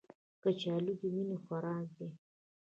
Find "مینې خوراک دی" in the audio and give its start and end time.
1.13-2.09